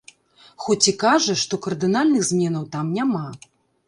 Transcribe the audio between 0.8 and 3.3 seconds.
і кажа, што кардынальных зменаў там няма.